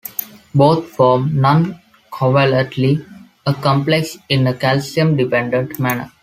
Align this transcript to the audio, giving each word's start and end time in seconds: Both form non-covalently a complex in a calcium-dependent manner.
Both 0.55 0.89
form 0.89 1.39
non-covalently 1.39 3.05
a 3.45 3.53
complex 3.53 4.17
in 4.29 4.47
a 4.47 4.53
calcium-dependent 4.55 5.79
manner. 5.79 6.09